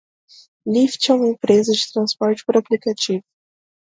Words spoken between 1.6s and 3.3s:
de transporte por aplicativo.